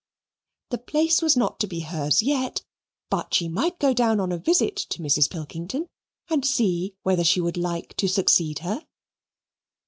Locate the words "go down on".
3.77-4.31